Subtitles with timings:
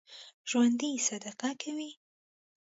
[0.49, 1.91] ژوندي صدقه کوي